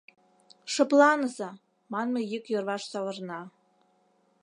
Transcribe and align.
Шыпланыза,— 0.73 1.49
манме 1.91 2.21
йӱк 2.31 2.45
йырваш 2.51 2.83
савырна. 2.91 3.41